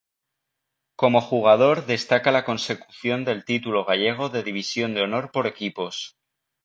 [0.95, 6.15] Como jugador destaca la consecución del título gallego de división de honor por equipos.